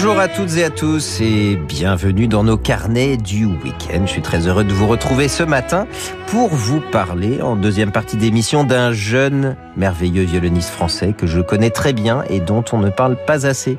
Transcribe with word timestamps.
Bonjour 0.00 0.20
à 0.20 0.28
toutes 0.28 0.56
et 0.56 0.62
à 0.62 0.70
tous 0.70 1.20
et 1.20 1.56
bienvenue 1.56 2.28
dans 2.28 2.44
nos 2.44 2.56
carnets 2.56 3.16
du 3.16 3.46
week-end. 3.46 4.02
Je 4.06 4.12
suis 4.12 4.22
très 4.22 4.46
heureux 4.46 4.62
de 4.62 4.72
vous 4.72 4.86
retrouver 4.86 5.26
ce 5.26 5.42
matin 5.42 5.88
pour 6.28 6.50
vous 6.50 6.80
parler 6.80 7.42
en 7.42 7.56
deuxième 7.56 7.90
partie 7.90 8.16
d'émission 8.16 8.62
d'un 8.62 8.92
jeune 8.92 9.56
merveilleux 9.76 10.22
violoniste 10.22 10.70
français 10.70 11.14
que 11.14 11.26
je 11.26 11.40
connais 11.40 11.70
très 11.70 11.92
bien 11.92 12.22
et 12.30 12.38
dont 12.38 12.64
on 12.70 12.78
ne 12.78 12.90
parle 12.90 13.16
pas 13.26 13.44
assez. 13.44 13.76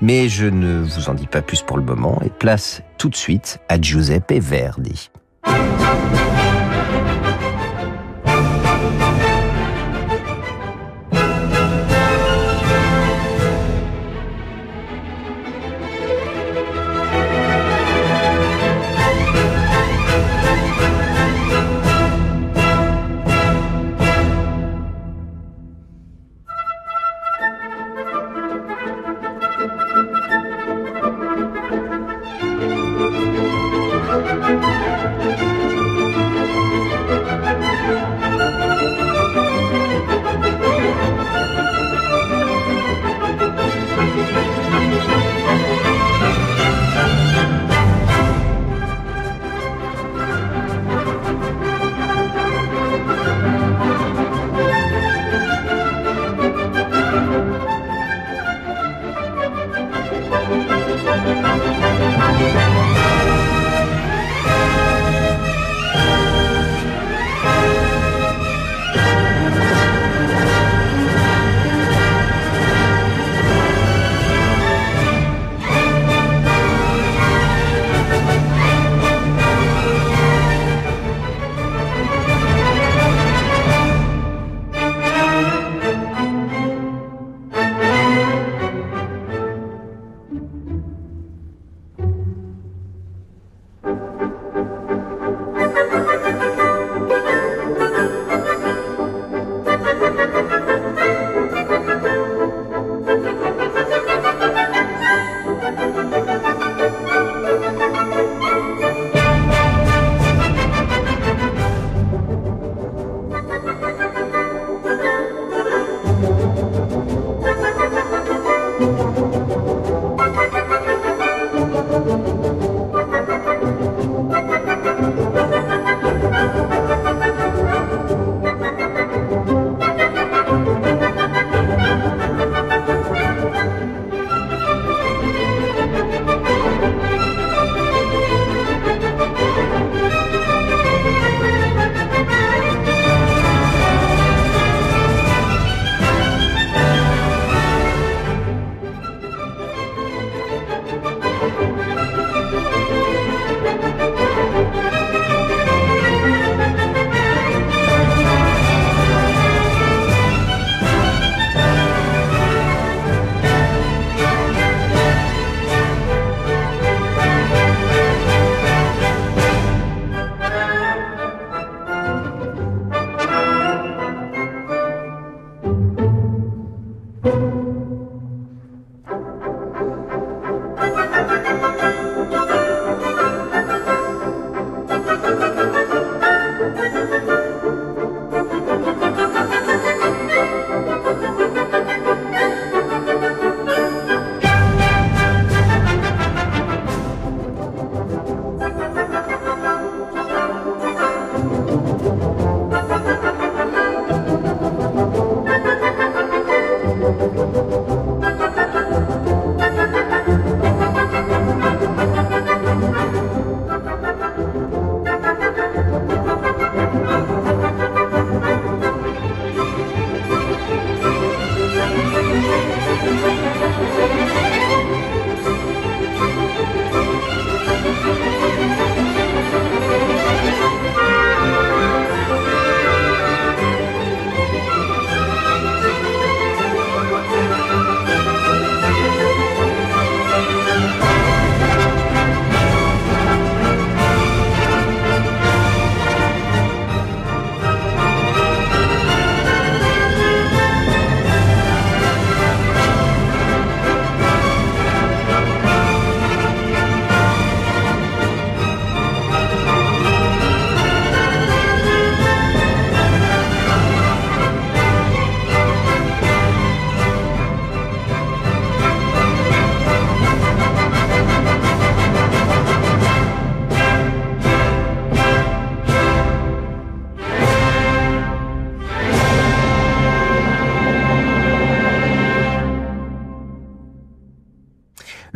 Mais 0.00 0.30
je 0.30 0.46
ne 0.46 0.80
vous 0.80 1.10
en 1.10 1.14
dis 1.14 1.26
pas 1.26 1.42
plus 1.42 1.60
pour 1.60 1.76
le 1.76 1.84
moment 1.84 2.18
et 2.24 2.30
place 2.30 2.80
tout 2.96 3.10
de 3.10 3.16
suite 3.16 3.58
à 3.68 3.78
Giuseppe 3.78 4.40
Verdi. 4.40 5.10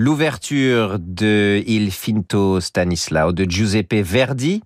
L'ouverture 0.05 0.99
de 0.99 1.63
Il 1.65 1.93
Finto 1.93 2.59
Stanislao 2.59 3.31
de 3.31 3.49
Giuseppe 3.49 4.03
Verdi, 4.03 4.61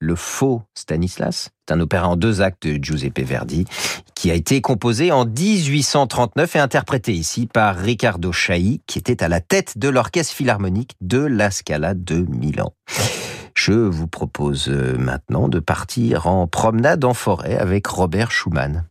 le 0.00 0.16
faux 0.16 0.62
Stanislas, 0.74 1.50
c'est 1.64 1.72
un 1.72 1.78
opéra 1.78 2.08
en 2.08 2.16
deux 2.16 2.42
actes 2.42 2.66
de 2.66 2.82
Giuseppe 2.82 3.20
Verdi, 3.20 3.66
qui 4.16 4.32
a 4.32 4.34
été 4.34 4.60
composé 4.62 5.12
en 5.12 5.26
1839 5.26 6.56
et 6.56 6.58
interprété 6.58 7.12
ici 7.12 7.46
par 7.46 7.76
Riccardo 7.76 8.32
Chailly, 8.32 8.80
qui 8.88 8.98
était 8.98 9.22
à 9.22 9.28
la 9.28 9.40
tête 9.40 9.78
de 9.78 9.88
l'orchestre 9.88 10.34
philharmonique 10.34 10.96
de 11.00 11.18
la 11.20 11.52
Scala 11.52 11.94
de 11.94 12.26
Milan. 12.28 12.74
Je 13.54 13.74
vous 13.74 14.08
propose 14.08 14.68
euh, 14.68 14.98
maintenant 14.98 15.46
de 15.46 15.60
partir 15.60 16.26
en 16.26 16.48
promenade 16.48 17.04
en 17.04 17.14
forêt 17.14 17.56
avec 17.56 17.86
Robert 17.86 18.32
Schumann. 18.32 18.88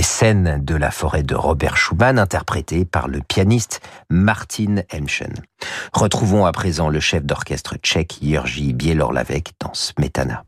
Des 0.00 0.04
scènes 0.04 0.64
de 0.64 0.74
la 0.76 0.90
forêt 0.90 1.22
de 1.22 1.34
Robert 1.34 1.76
Schumann, 1.76 2.18
interprétées 2.18 2.86
par 2.86 3.06
le 3.06 3.20
pianiste 3.20 3.82
Martin 4.08 4.76
Hemschen. 4.90 5.34
Retrouvons 5.92 6.46
à 6.46 6.52
présent 6.52 6.88
le 6.88 7.00
chef 7.00 7.22
d'orchestre 7.22 7.76
tchèque 7.76 8.16
Jiří 8.22 8.72
Bielorlavek 8.72 9.52
dans 9.60 9.74
Smetana. 9.74 10.44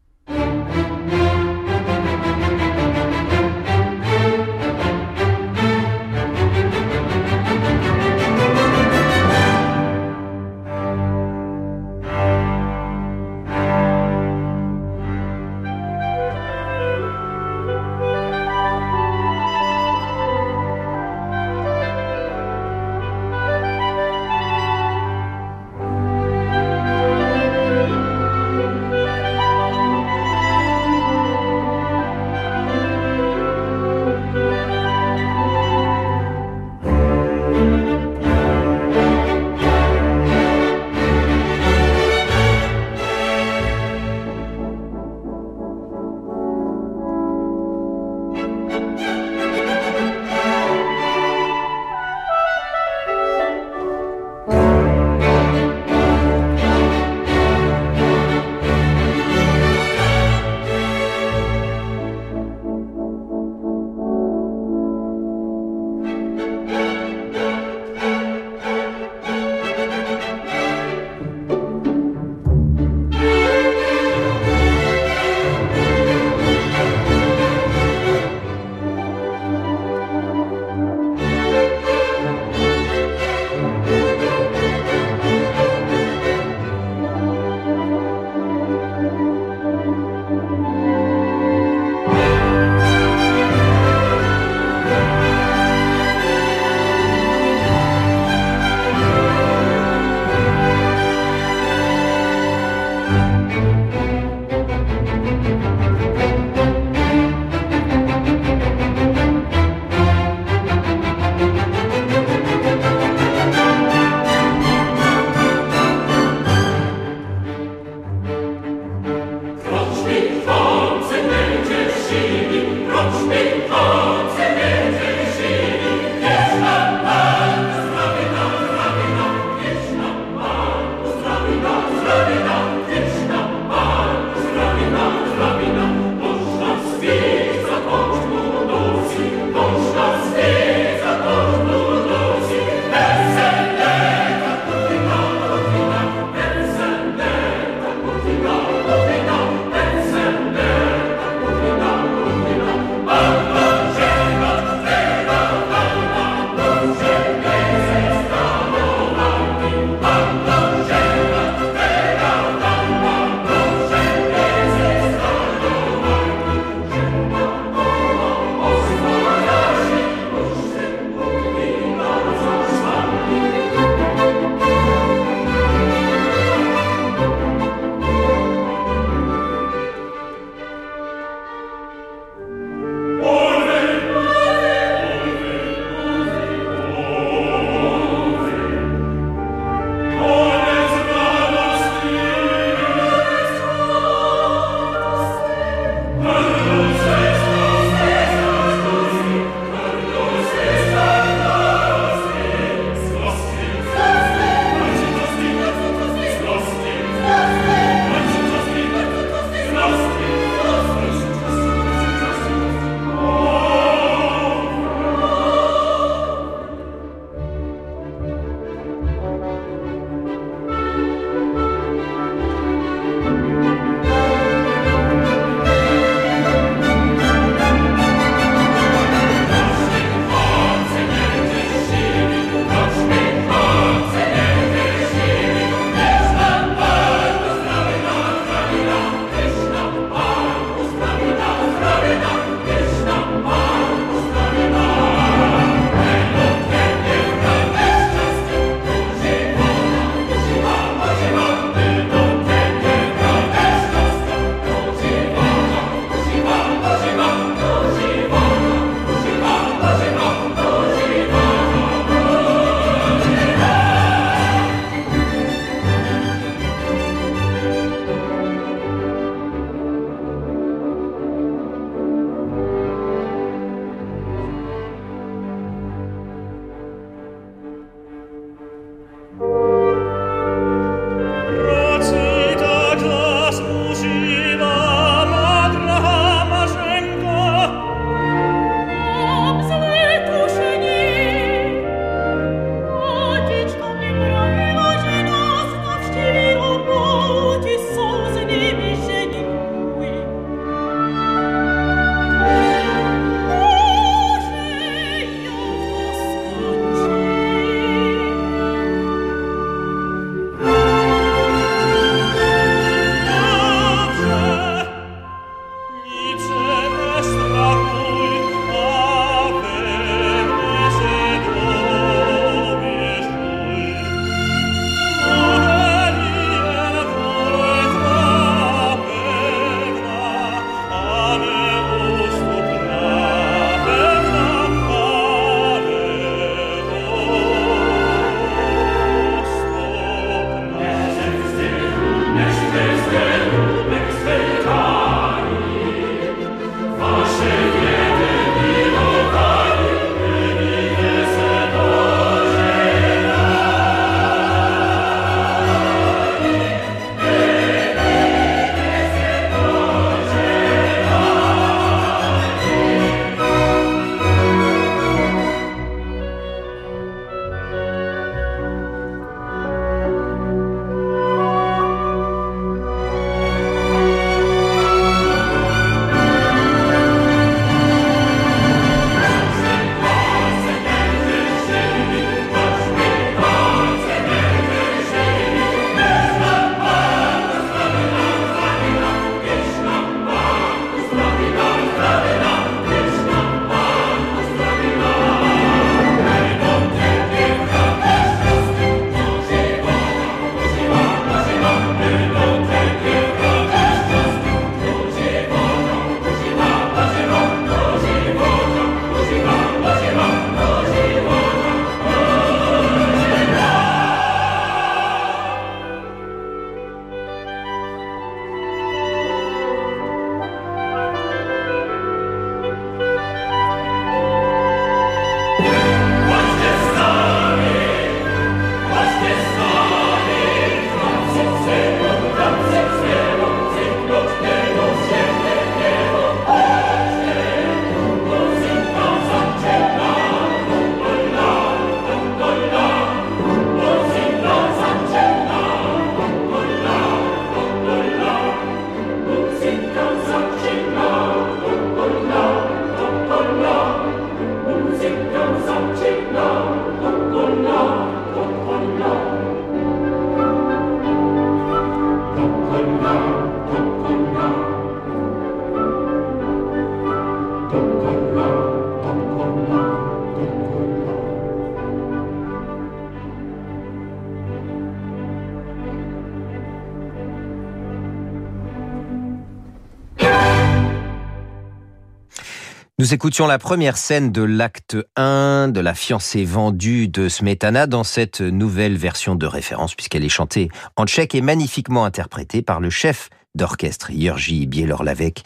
Nous 483.03 483.15
écoutions 483.15 483.49
la 483.49 483.59
première 483.59 483.97
scène 483.97 484.31
de 484.31 484.43
l'acte 484.43 484.97
1 485.17 485.71
de 485.71 485.81
la 485.81 485.93
fiancée 485.93 486.45
vendue 486.45 487.09
de 487.09 487.29
Smetana 487.29 487.88
dans 487.88 488.05
cette 488.05 488.41
nouvelle 488.41 488.97
version 488.97 489.35
de 489.35 489.45
référence 489.45 489.97
puisqu'elle 489.97 490.25
est 490.25 490.29
chantée 490.29 490.69
en 490.95 491.05
tchèque 491.05 491.35
et 491.35 491.41
magnifiquement 491.41 492.05
interprétée 492.05 492.62
par 492.62 492.79
le 492.79 492.91
chef 492.91 493.29
d'orchestre 493.57 494.12
Jurgi 494.12 494.69
Bielorlavec 494.69 495.43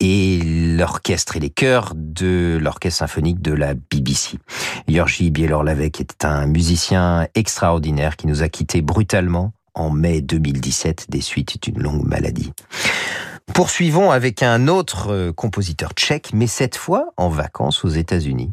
et 0.00 0.42
l'orchestre 0.76 1.38
et 1.38 1.40
les 1.40 1.48
chœurs 1.48 1.94
de 1.96 2.58
l'orchestre 2.60 2.98
symphonique 2.98 3.40
de 3.40 3.52
la 3.52 3.72
BBC. 3.72 4.36
Jurgi 4.86 5.30
Bielorlavec 5.30 6.02
était 6.02 6.26
un 6.26 6.44
musicien 6.44 7.26
extraordinaire 7.34 8.18
qui 8.18 8.26
nous 8.26 8.42
a 8.42 8.50
quittés 8.50 8.82
brutalement 8.82 9.54
en 9.72 9.88
mai 9.88 10.20
2017 10.20 11.06
des 11.08 11.22
suites 11.22 11.62
d'une 11.62 11.82
longue 11.82 12.04
maladie. 12.04 12.52
Poursuivons 13.54 14.10
avec 14.10 14.42
un 14.42 14.68
autre 14.68 15.12
euh, 15.12 15.32
compositeur 15.32 15.92
tchèque, 15.92 16.30
mais 16.32 16.46
cette 16.46 16.76
fois 16.76 17.12
en 17.16 17.28
vacances 17.28 17.84
aux 17.84 17.88
États-Unis. 17.88 18.52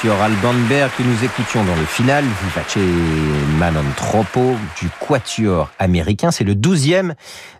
Quatuor 0.00 0.22
Alban 0.22 0.54
Berg 0.66 0.90
que 0.96 1.02
nous 1.02 1.24
écoutions 1.24 1.62
dans 1.62 1.76
le 1.76 1.84
final, 1.84 2.24
Vivace 2.24 2.78
Manon 3.58 3.84
Tropo 3.98 4.56
du 4.80 4.88
quatuor 4.98 5.70
américain. 5.78 6.30
C'est 6.30 6.44
le 6.44 6.54
douzième 6.54 7.14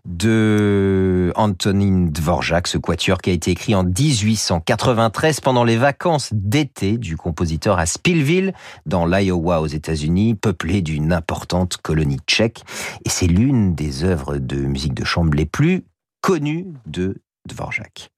de 0.06 1.34
Antonin 1.36 2.06
Dvorak, 2.06 2.66
ce 2.66 2.78
quatuor 2.78 3.18
qui 3.18 3.28
a 3.28 3.34
été 3.34 3.50
écrit 3.50 3.74
en 3.74 3.84
1893 3.84 5.40
pendant 5.40 5.64
les 5.64 5.76
vacances 5.76 6.30
d'été 6.32 6.96
du 6.96 7.18
compositeur 7.18 7.78
à 7.78 7.84
Spillville, 7.84 8.54
dans 8.86 9.04
l'Iowa 9.04 9.60
aux 9.60 9.66
États-Unis, 9.66 10.34
peuplé 10.34 10.80
d'une 10.80 11.12
importante 11.12 11.76
colonie 11.76 12.20
tchèque. 12.26 12.62
Et 13.04 13.10
c'est 13.10 13.26
l'une 13.26 13.74
des 13.74 14.04
œuvres 14.04 14.38
de 14.38 14.56
musique 14.56 14.94
de 14.94 15.04
chambre 15.04 15.34
les 15.34 15.46
plus 15.46 15.84
connues 16.22 16.68
de 16.86 17.16
Dvorak. 17.50 18.10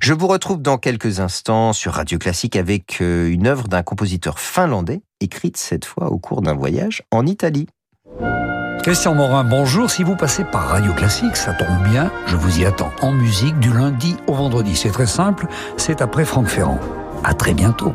Je 0.00 0.12
vous 0.12 0.26
retrouve 0.26 0.60
dans 0.60 0.78
quelques 0.78 1.20
instants 1.20 1.72
sur 1.72 1.94
Radio 1.94 2.18
Classique 2.18 2.56
avec 2.56 3.00
euh, 3.00 3.28
une 3.28 3.46
œuvre 3.46 3.68
d'un 3.68 3.82
compositeur 3.82 4.38
finlandais, 4.38 5.02
écrite 5.20 5.56
cette 5.56 5.84
fois 5.84 6.10
au 6.10 6.18
cours 6.18 6.42
d'un 6.42 6.54
voyage 6.54 7.02
en 7.10 7.26
Italie. 7.26 7.66
Christian 8.82 9.14
Morin, 9.14 9.44
bonjour. 9.44 9.90
Si 9.90 10.02
vous 10.02 10.14
passez 10.14 10.44
par 10.44 10.68
Radio 10.68 10.92
Classique, 10.92 11.36
ça 11.36 11.54
tombe 11.54 11.82
bien, 11.90 12.12
je 12.26 12.36
vous 12.36 12.60
y 12.60 12.66
attends 12.66 12.92
en 13.00 13.12
musique 13.12 13.58
du 13.58 13.72
lundi 13.72 14.14
au 14.26 14.34
vendredi. 14.34 14.76
C'est 14.76 14.90
très 14.90 15.06
simple, 15.06 15.46
c'est 15.78 16.02
après 16.02 16.26
Franck 16.26 16.48
Ferrand. 16.48 16.78
À 17.24 17.32
très 17.32 17.54
bientôt. 17.54 17.94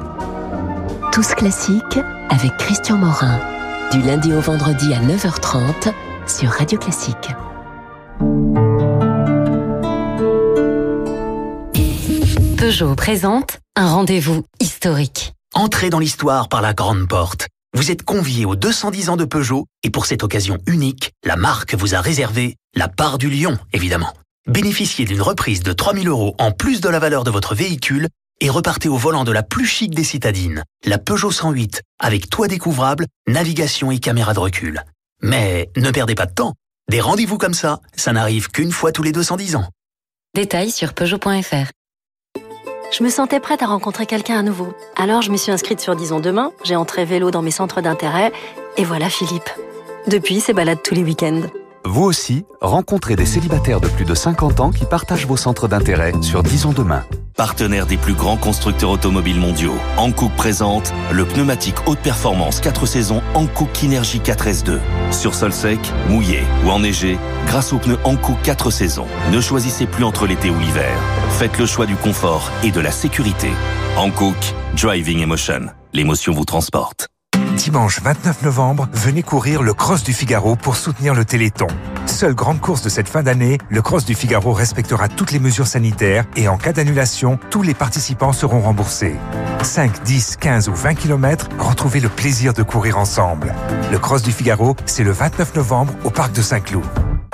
Tous 1.12 1.36
classiques 1.36 2.00
avec 2.30 2.58
Christian 2.58 2.98
Morin, 2.98 3.40
du 3.92 4.02
lundi 4.02 4.34
au 4.34 4.40
vendredi 4.40 4.92
à 4.96 5.00
9h30 5.02 5.94
sur 6.26 6.50
Radio 6.50 6.80
Classique. 6.80 7.30
Peugeot 12.70 12.94
présente 12.94 13.58
un 13.76 13.92
rendez-vous 13.92 14.44
historique. 14.60 15.34
Entrez 15.56 15.90
dans 15.90 15.98
l'histoire 15.98 16.50
par 16.50 16.62
la 16.62 16.76
grande 16.76 17.08
porte. 17.08 17.48
Vous 17.74 17.90
êtes 17.90 18.04
convié 18.04 18.46
aux 18.46 18.56
210 18.56 19.10
ans 19.10 19.18
de 19.18 19.26
Peugeot 19.26 19.66
et 19.82 19.90
pour 19.90 20.06
cette 20.06 20.22
occasion 20.22 20.60
unique, 20.68 21.12
la 21.26 21.36
marque 21.36 21.74
vous 21.74 21.96
a 21.96 22.00
réservé 22.00 22.58
la 22.76 22.88
part 22.88 23.18
du 23.18 23.28
lion, 23.32 23.58
évidemment. 23.74 24.14
Bénéficiez 24.46 25.06
d'une 25.06 25.24
reprise 25.24 25.64
de 25.64 25.74
3000 25.74 26.10
euros 26.10 26.36
en 26.38 26.52
plus 26.52 26.80
de 26.80 26.90
la 26.90 27.00
valeur 27.00 27.24
de 27.24 27.32
votre 27.32 27.56
véhicule 27.56 28.08
et 28.40 28.52
repartez 28.52 28.88
au 28.88 28.98
volant 28.98 29.24
de 29.24 29.32
la 29.32 29.42
plus 29.42 29.66
chic 29.66 29.96
des 29.96 30.04
citadines, 30.04 30.64
la 30.86 31.00
Peugeot 31.00 31.32
108, 31.32 31.82
avec 31.98 32.30
toit 32.30 32.48
découvrable, 32.48 33.08
navigation 33.28 33.90
et 33.90 33.98
caméra 33.98 34.36
de 34.36 34.40
recul. 34.42 34.84
Mais 35.24 35.72
ne 35.76 35.90
perdez 35.90 36.14
pas 36.14 36.28
de 36.28 36.36
temps. 36.36 36.54
Des 36.88 37.02
rendez-vous 37.02 37.40
comme 37.40 37.56
ça, 37.56 37.80
ça 37.96 38.14
n'arrive 38.14 38.50
qu'une 38.50 38.72
fois 38.72 38.92
tous 38.92 39.02
les 39.02 39.12
210 39.12 39.56
ans. 39.56 39.68
Détails 40.36 40.70
sur 40.70 40.94
Peugeot.fr. 40.94 41.72
Je 42.92 43.04
me 43.04 43.10
sentais 43.10 43.40
prête 43.40 43.62
à 43.62 43.68
rencontrer 43.68 44.08
quelqu'un 44.08 44.40
à 44.40 44.42
nouveau. 44.42 44.74
Alors 44.96 45.22
je 45.22 45.32
me 45.32 45.38
suis 45.38 45.52
inscrite 45.52 45.80
sur 45.80 45.96
Disons 45.96 46.20
Demain, 46.20 46.52
j'ai 46.64 46.76
entré 46.76 47.06
vélo 47.06 47.30
dans 47.30 47.44
mes 47.44 47.52
centres 47.52 47.82
d'intérêt, 47.82 48.32
et 48.78 48.84
voilà 48.84 49.10
Philippe. 49.10 49.50
Depuis, 50.08 50.40
c'est 50.40 50.54
balade 50.54 50.82
tous 50.84 50.96
les 50.96 51.04
week-ends. 51.04 51.44
Vous 51.86 52.04
aussi, 52.04 52.46
rencontrez 52.62 53.16
des 53.16 53.26
célibataires 53.26 53.80
de 53.80 53.88
plus 53.88 54.06
de 54.06 54.14
50 54.14 54.60
ans 54.60 54.72
qui 54.72 54.86
partagent 54.86 55.26
vos 55.26 55.38
centres 55.38 55.68
d'intérêt 55.68 56.14
sur 56.22 56.44
Disons 56.44 56.74
Demain. 56.74 57.04
Partenaire 57.36 57.86
des 57.86 57.96
plus 57.96 58.14
grands 58.14 58.38
constructeurs 58.38 58.90
automobiles 58.90 59.40
mondiaux, 59.40 59.76
Hankook 59.98 60.32
présente 60.36 60.94
le 61.12 61.26
pneumatique 61.26 61.88
haute 61.88 62.00
performance 62.00 62.60
4 62.60 62.86
saisons 62.86 63.22
Hankook 63.34 63.72
Kinergy 63.72 64.20
4S2. 64.20 64.80
Sur 65.12 65.34
sol 65.34 65.54
sec, 65.54 65.80
mouillé 66.10 66.42
ou 66.66 66.70
enneigé, 66.70 67.18
grâce 67.48 67.72
aux 67.72 67.80
pneus 67.80 68.00
Hankook 68.04 68.42
4 68.44 68.72
saisons, 68.72 69.08
ne 69.32 69.40
choisissez 69.40 69.86
plus 69.86 70.04
entre 70.04 70.28
l'été 70.28 70.50
ou 70.50 70.60
l'hiver. 70.60 70.96
Faites 71.38 71.58
le 71.58 71.66
choix 71.66 71.86
du 71.86 71.96
confort 71.96 72.52
et 72.64 72.72
de 72.72 72.82
la 72.82 72.92
sécurité. 72.92 73.50
Hankook, 73.98 74.54
Driving 74.76 75.22
Emotion. 75.22 75.68
L'émotion 75.94 76.34
vous 76.34 76.46
transporte. 76.46 77.08
Dimanche 77.60 78.00
29 78.02 78.44
novembre, 78.44 78.88
venez 78.94 79.22
courir 79.22 79.62
le 79.62 79.74
Cross 79.74 80.04
du 80.04 80.14
Figaro 80.14 80.56
pour 80.56 80.78
soutenir 80.78 81.14
le 81.14 81.26
Téléthon. 81.26 81.68
Seule 82.06 82.34
grande 82.34 82.62
course 82.62 82.82
de 82.84 82.88
cette 82.88 83.10
fin 83.10 83.22
d'année, 83.22 83.58
le 83.70 83.82
Cross 83.82 84.06
du 84.06 84.16
Figaro 84.16 84.54
respectera 84.54 85.10
toutes 85.10 85.34
les 85.34 85.40
mesures 85.40 85.68
sanitaires 85.68 86.24
et 86.38 86.48
en 86.48 86.58
cas 86.58 86.72
d'annulation, 86.72 87.38
tous 87.50 87.62
les 87.62 87.74
participants 87.74 88.32
seront 88.32 88.62
remboursés. 88.62 89.18
5, 89.62 90.04
10, 90.04 90.38
15 90.38 90.70
ou 90.70 90.74
20 90.74 90.94
km, 90.96 91.50
retrouvez 91.60 92.00
le 92.00 92.08
plaisir 92.08 92.54
de 92.54 92.64
courir 92.64 92.98
ensemble. 92.98 93.54
Le 93.92 94.00
Cross 94.00 94.24
du 94.24 94.32
Figaro, 94.32 94.78
c'est 94.86 95.04
le 95.04 95.12
29 95.12 95.56
novembre 95.56 95.94
au 96.06 96.12
parc 96.12 96.32
de 96.32 96.42
Saint-Cloud. 96.42 96.86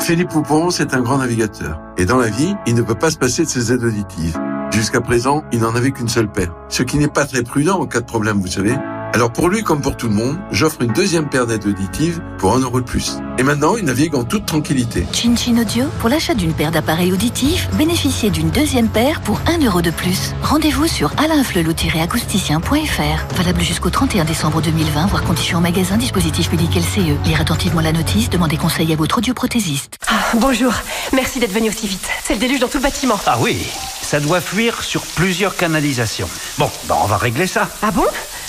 Philippe 0.01 0.29
Poupon, 0.29 0.71
c'est 0.71 0.95
un 0.95 1.01
grand 1.01 1.19
navigateur. 1.19 1.79
Et 1.99 2.05
dans 2.05 2.17
la 2.17 2.29
vie, 2.29 2.55
il 2.65 2.73
ne 2.73 2.81
peut 2.81 2.95
pas 2.95 3.11
se 3.11 3.17
passer 3.19 3.43
de 3.43 3.49
ses 3.49 3.71
aides 3.71 3.83
auditives. 3.83 4.39
Jusqu'à 4.71 5.01
présent, 5.01 5.43
il 5.51 5.59
n'en 5.59 5.75
avait 5.75 5.91
qu'une 5.91 6.09
seule 6.09 6.31
paire. 6.31 6.51
Ce 6.69 6.81
qui 6.81 6.97
n'est 6.97 7.07
pas 7.07 7.25
très 7.25 7.43
prudent 7.43 7.79
en 7.79 7.85
cas 7.85 7.99
de 7.99 8.05
problème, 8.05 8.41
vous 8.41 8.47
savez. 8.47 8.75
Alors 9.15 9.31
pour 9.31 9.47
lui 9.47 9.63
comme 9.63 9.79
pour 9.79 9.95
tout 9.95 10.09
le 10.09 10.13
monde, 10.13 10.37
j'offre 10.51 10.81
une 10.81 10.91
deuxième 10.91 11.29
paire 11.29 11.47
d'aides 11.47 11.65
auditives 11.65 12.19
pour 12.37 12.53
un 12.53 12.59
euro 12.59 12.81
de 12.81 12.85
plus. 12.85 13.13
Et 13.37 13.43
maintenant, 13.43 13.77
il 13.77 13.85
navigue 13.85 14.13
en 14.13 14.25
toute 14.25 14.45
tranquillité. 14.45 15.07
Chin 15.13 15.37
Chin 15.37 15.57
Audio, 15.57 15.85
pour 16.01 16.09
l'achat 16.09 16.33
d'une 16.33 16.51
paire 16.51 16.69
d'appareils 16.69 17.13
auditifs, 17.13 17.69
bénéficiez 17.75 18.29
d'une 18.29 18.49
deuxième 18.49 18.89
paire 18.89 19.21
pour 19.21 19.39
un 19.47 19.57
euro 19.59 19.81
de 19.81 19.89
plus. 19.89 20.33
Rendez-vous 20.43 20.87
sur 20.87 21.13
alainflelou-acousticien.fr. 21.15 23.35
Valable 23.37 23.61
jusqu'au 23.61 23.89
31 23.89 24.25
décembre 24.25 24.61
2020, 24.61 25.05
voire 25.05 25.23
conditions 25.23 25.59
en 25.59 25.61
magasin, 25.61 25.95
dispositif 25.95 26.49
public 26.49 26.75
LCE. 26.75 27.15
Lire 27.23 27.39
attentivement 27.39 27.79
la 27.79 27.93
notice, 27.93 28.29
demandez 28.29 28.57
conseil 28.57 28.91
à 28.91 28.97
votre 28.97 29.19
audioprothésiste. 29.19 29.95
Ah, 30.09 30.25
bonjour, 30.33 30.73
merci 31.13 31.39
d'être 31.39 31.53
venu 31.53 31.69
aussi 31.69 31.87
vite. 31.87 32.05
C'est 32.21 32.33
le 32.33 32.39
déluge 32.39 32.59
dans 32.59 32.67
tout 32.67 32.79
le 32.79 32.83
bâtiment. 32.83 33.17
Ah 33.27 33.37
oui, 33.39 33.65
ça 34.01 34.19
doit 34.19 34.41
fuir 34.41 34.83
sur 34.83 35.03
plusieurs 35.03 35.55
canalisations. 35.55 36.27
Bon, 36.57 36.69
ben 36.89 36.97
on 37.01 37.07
va 37.07 37.15
régler 37.15 37.47
ça. 37.47 37.69
Ah 37.81 37.91
bon? 37.91 38.03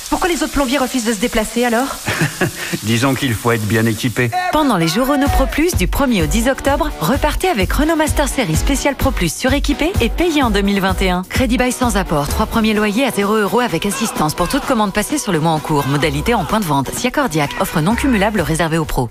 Pourquoi 0.09 0.29
les 0.29 0.43
autres 0.43 0.53
plombiers 0.53 0.79
refusent 0.79 1.05
de 1.05 1.13
se 1.13 1.21
déplacer 1.21 1.65
alors 1.65 1.97
Disons 2.83 3.15
qu'il 3.15 3.35
faut 3.35 3.53
être 3.53 3.67
bien 3.67 3.87
équipé. 3.87 4.31
Pendant 4.53 4.77
les 4.77 4.89
jours 4.89 5.09
Renault 5.09 5.29
Pro 5.29 5.47
Plus 5.47 5.75
du 5.75 5.87
1er 5.87 6.25
au 6.25 6.27
10 6.27 6.49
octobre, 6.49 6.91
repartez 7.01 7.49
avec 7.49 7.73
Renault 7.73 7.97
Master 7.97 8.29
Series 8.29 8.57
spécial 8.57 8.95
Pro 8.95 9.11
Plus 9.11 9.35
suréquipé 9.35 9.93
et 10.01 10.09
payé 10.09 10.43
en 10.43 10.51
2021. 10.51 11.23
Crédit 11.29 11.57
bail 11.57 11.73
sans 11.73 11.97
apport, 11.97 12.29
3 12.29 12.47
premiers 12.47 12.75
loyers 12.75 13.05
à 13.05 13.11
0 13.11 13.35
euros 13.37 13.61
avec 13.61 13.87
assistance 13.87 14.35
pour 14.35 14.49
toute 14.49 14.65
commande 14.65 14.93
passée 14.93 15.19
sur 15.19 15.33
le 15.33 15.41
mois 15.41 15.53
en 15.53 15.61
cours. 15.61 15.87
Modalité 15.87 16.35
en 16.35 16.45
point 16.45 16.61
de 16.61 16.65
vente. 16.65 16.91
Si 16.93 17.07
accordiaque, 17.07 17.57
offre 17.61 17.81
non 17.81 17.95
cumulable 17.95 18.41
réservée 18.41 18.79
aux 18.79 18.85
pros. 18.85 19.11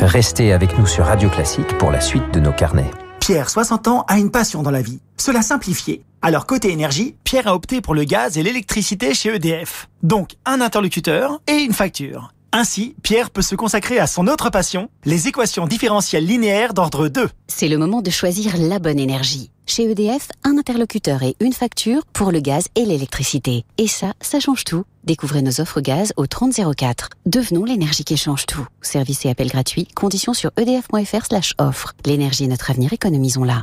Restez 0.00 0.52
avec 0.52 0.78
nous 0.78 0.86
sur 0.86 1.04
Radio 1.04 1.28
Classique 1.28 1.76
pour 1.78 1.90
la 1.90 2.00
suite 2.00 2.32
de 2.32 2.40
nos 2.40 2.52
carnets. 2.52 2.90
Pierre, 3.30 3.48
60 3.48 3.86
ans, 3.86 4.04
a 4.08 4.18
une 4.18 4.32
passion 4.32 4.60
dans 4.64 4.72
la 4.72 4.82
vie, 4.82 4.98
se 5.16 5.30
la 5.30 5.42
simplifier. 5.42 6.02
Alors 6.20 6.46
côté 6.46 6.72
énergie, 6.72 7.14
Pierre 7.22 7.46
a 7.46 7.54
opté 7.54 7.80
pour 7.80 7.94
le 7.94 8.02
gaz 8.02 8.36
et 8.36 8.42
l'électricité 8.42 9.14
chez 9.14 9.32
EDF. 9.32 9.88
Donc 10.02 10.30
un 10.44 10.60
interlocuteur 10.60 11.40
et 11.46 11.58
une 11.58 11.72
facture. 11.72 12.32
Ainsi, 12.52 12.96
Pierre 13.02 13.30
peut 13.30 13.42
se 13.42 13.54
consacrer 13.54 14.00
à 14.00 14.08
son 14.08 14.26
autre 14.26 14.50
passion, 14.50 14.88
les 15.04 15.28
équations 15.28 15.66
différentielles 15.66 16.26
linéaires 16.26 16.74
d'ordre 16.74 17.08
2. 17.08 17.28
C'est 17.46 17.68
le 17.68 17.78
moment 17.78 18.02
de 18.02 18.10
choisir 18.10 18.56
la 18.58 18.80
bonne 18.80 18.98
énergie. 18.98 19.50
Chez 19.66 19.88
EDF, 19.88 20.28
un 20.42 20.58
interlocuteur 20.58 21.22
et 21.22 21.36
une 21.38 21.52
facture 21.52 22.04
pour 22.12 22.32
le 22.32 22.40
gaz 22.40 22.66
et 22.74 22.84
l'électricité. 22.84 23.64
Et 23.78 23.86
ça, 23.86 24.14
ça 24.20 24.40
change 24.40 24.64
tout. 24.64 24.82
Découvrez 25.04 25.42
nos 25.42 25.60
offres 25.60 25.80
gaz 25.80 26.12
au 26.16 26.26
3004. 26.26 27.10
Devenons 27.24 27.64
l'énergie 27.64 28.02
qui 28.02 28.16
change 28.16 28.46
tout. 28.46 28.66
Service 28.82 29.24
et 29.26 29.30
appel 29.30 29.48
gratuit. 29.48 29.86
Conditions 29.94 30.34
sur 30.34 30.50
edf.fr 30.56 31.26
slash 31.26 31.54
offre. 31.58 31.94
L'énergie 32.04 32.44
est 32.44 32.48
notre 32.48 32.72
avenir, 32.72 32.92
économisons-la. 32.92 33.62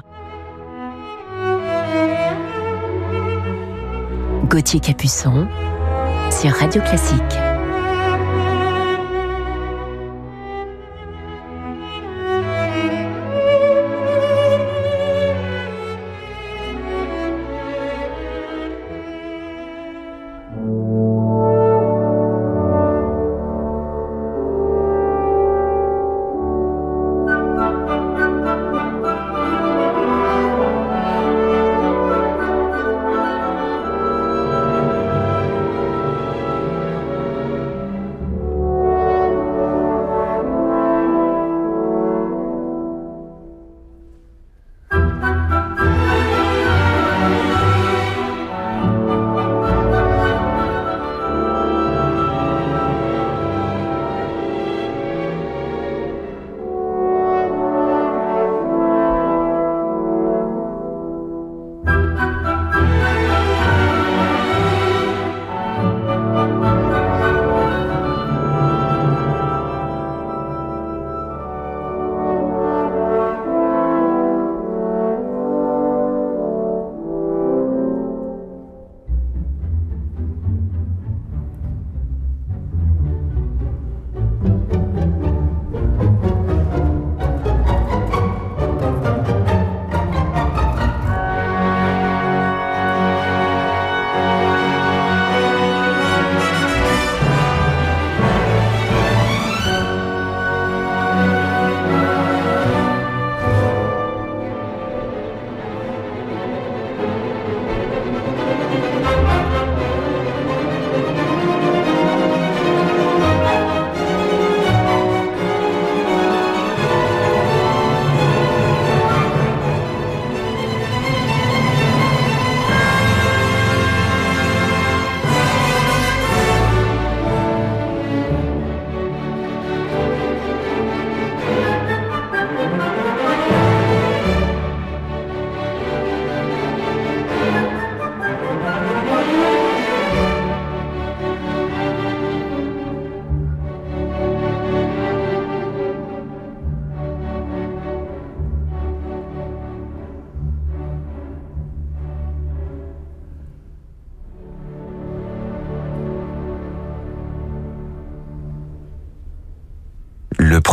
Gauthier 4.50 4.80
Capuçon 4.80 5.46
sur 6.32 6.52
Radio 6.52 6.82
Classique. 6.82 7.47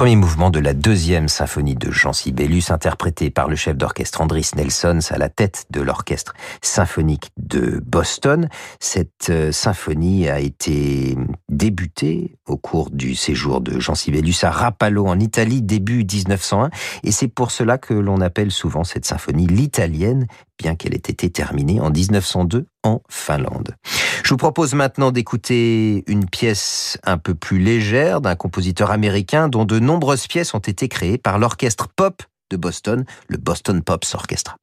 Premier 0.05 0.17
mouvement 0.17 0.51
de 0.51 0.59
la 0.59 0.75
deuxième 0.75 1.29
symphonie 1.29 1.77
de 1.77 1.91
Jean 1.91 2.13
Sibelius, 2.13 2.71
interprété 2.71 3.31
par 3.31 3.49
le 3.49 3.57
chef 3.57 3.75
d'orchestre 3.75 4.21
Andris 4.21 4.51
Nelsons 4.55 4.99
à 5.09 5.17
la 5.17 5.31
tête 5.31 5.65
de 5.71 5.81
l'orchestre 5.81 6.35
symphonique 6.61 7.31
de 7.39 7.83
Boston. 7.83 8.51
Cette 8.81 9.31
euh, 9.31 9.51
symphonie 9.51 10.29
a 10.29 10.41
été 10.41 11.17
débutée 11.49 12.37
au 12.47 12.59
cours 12.59 12.91
du 12.91 13.15
séjour 13.15 13.63
de 13.63 13.81
Jean 13.81 13.95
Sibelius 13.95 14.45
à 14.45 14.51
Rapallo 14.51 15.07
en 15.07 15.19
Italie 15.19 15.63
début 15.63 16.05
1901 16.05 16.69
et 17.03 17.11
c'est 17.11 17.29
pour 17.29 17.51
cela 17.51 17.79
que 17.79 17.95
l'on 17.95 18.21
appelle 18.21 18.51
souvent 18.51 18.85
cette 18.85 19.07
symphonie 19.07 19.47
l'italienne 19.47 20.27
bien 20.59 20.75
qu'elle 20.75 20.95
ait 20.95 20.97
été 20.97 21.31
terminée 21.31 21.81
en 21.81 21.91
1902 21.91 22.67
en 22.83 23.03
Finlande. 23.09 23.77
Je 24.23 24.31
vous 24.31 24.37
propose 24.37 24.75
maintenant 24.75 25.11
d'écouter 25.11 26.05
une 26.07 26.27
pièce 26.27 26.99
un 27.05 27.19
peu 27.19 27.35
plus 27.35 27.59
légère 27.59 28.21
d'un 28.21 28.37
compositeur 28.37 28.91
américain 28.91 29.49
dont 29.49 29.65
de 29.65 29.79
nombreuses 29.79 30.27
pièces 30.27 30.55
ont 30.55 30.61
été 30.61 30.89
créées 30.89 31.19
par 31.19 31.39
l'orchestre 31.39 31.89
pop 31.95 32.23
de 32.51 32.57
Boston, 32.57 33.05
le 33.29 33.37
Boston 33.39 33.83
Pops 33.83 34.15
Orchestra. 34.15 34.57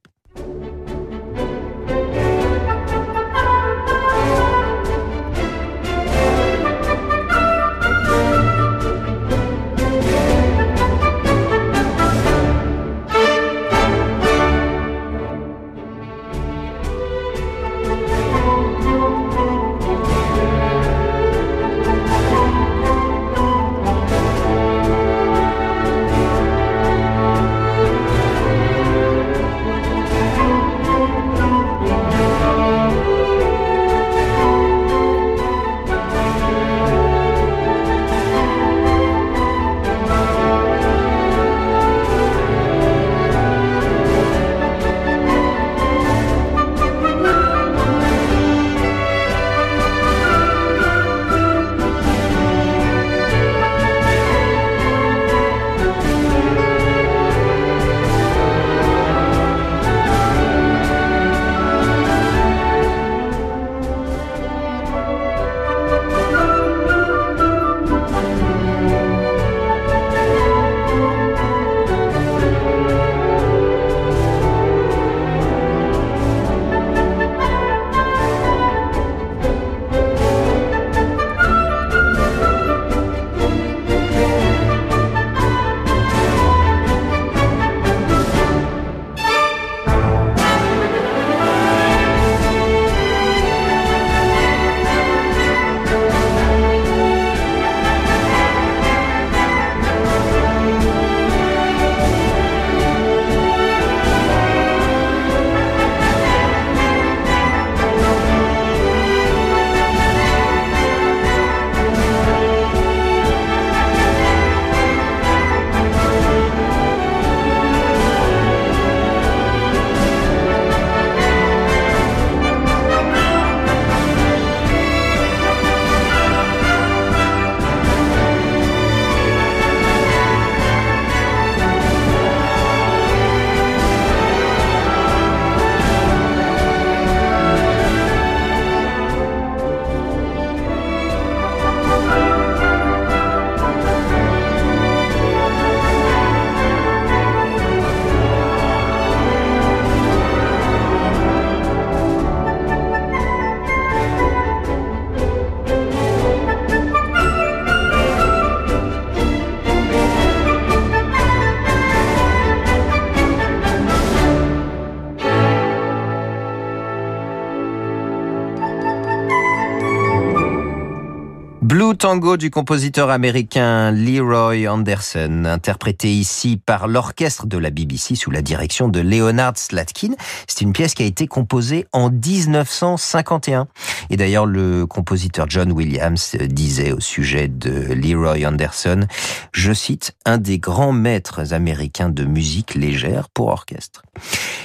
Tango 172.02 172.36
du 172.36 172.50
compositeur 172.50 173.12
américain 173.12 173.92
Leroy 173.92 174.68
Anderson, 174.68 175.46
interprété 175.46 176.12
ici 176.12 176.58
par 176.58 176.88
l'orchestre 176.88 177.46
de 177.46 177.60
la 177.60 177.70
BBC 177.70 178.16
sous 178.16 178.32
la 178.32 178.42
direction 178.42 178.88
de 178.88 179.02
Leonard 179.02 179.56
Slatkin. 179.56 180.14
C'est 180.48 180.62
une 180.62 180.74
pièce 180.74 180.96
qui 180.96 181.04
a 181.04 181.06
été 181.06 181.28
composée 181.28 181.86
en 181.92 182.10
1951. 182.10 183.68
Et 184.10 184.18
d'ailleurs, 184.18 184.48
le 184.48 184.88
compositeur 184.88 185.46
John 185.48 185.72
Williams 185.72 186.36
disait 186.42 186.92
au 186.92 187.00
sujet 187.00 187.48
de 187.48 187.94
Leroy 187.94 188.48
Anderson, 188.48 189.06
je 189.52 189.72
cite, 189.72 190.14
un 190.26 190.40
des 190.40 190.58
grands 190.58 190.94
maîtres 190.94 191.54
américains 191.54 192.10
de 192.10 192.26
musique 192.26 192.74
légère 192.74 193.30
pour 193.30 193.50
orchestre. 193.50 194.02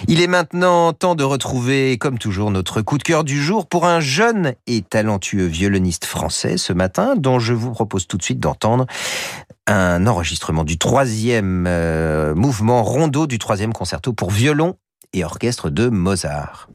Il 0.09 0.22
est 0.22 0.26
maintenant 0.26 0.95
temps 0.95 1.14
de 1.14 1.24
retrouver, 1.24 1.99
comme 1.99 2.18
toujours, 2.18 2.51
notre 2.51 2.80
coup 2.80 2.97
de 2.97 3.03
cœur 3.03 3.24
du 3.24 3.43
jour 3.43 3.66
pour 3.66 3.84
un 3.84 4.01
jeune 4.01 4.55
et 4.66 4.80
talentueux 4.80 5.47
violoniste 5.47 6.07
français 6.07 6.57
ce 6.57 6.72
matin, 6.72 7.14
dont 7.27 7.41
je 7.41 7.53
vous 7.53 7.72
propose 7.72 8.07
tout 8.07 8.16
de 8.16 8.22
suite 8.22 8.39
d'entendre 8.39 8.87
un 9.66 10.07
enregistrement 10.07 10.62
du 10.62 10.79
troisième 10.79 11.66
euh, 11.66 12.37
mouvement 12.37 12.85
rondo 12.85 13.27
du 13.27 13.41
troisième 13.41 13.72
concerto 13.72 14.12
pour 14.12 14.31
violon 14.31 14.77
et 15.12 15.24
orchestre 15.24 15.68
de 15.68 15.89
Mozart. 15.89 16.68